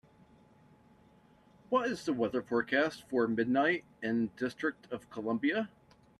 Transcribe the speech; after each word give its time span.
What 1.69 1.87
is 1.87 2.05
the 2.05 2.13
weather 2.13 2.41
forecast 2.41 3.07
for 3.07 3.27
Midnight 3.27 3.83
in 4.01 4.31
District 4.35 4.87
Of 4.91 5.07
Columbia? 5.11 5.69